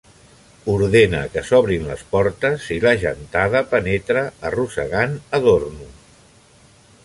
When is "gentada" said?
3.03-3.63